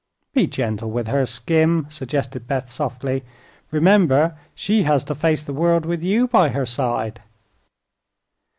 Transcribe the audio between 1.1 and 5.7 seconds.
Skim," suggested Beth, softly. "Remember she has to face the